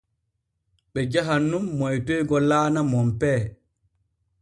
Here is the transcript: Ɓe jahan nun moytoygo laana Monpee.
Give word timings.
Ɓe 0.91 0.99
jahan 1.11 1.41
nun 1.49 1.65
moytoygo 1.77 2.37
laana 2.49 2.81
Monpee. 2.91 3.37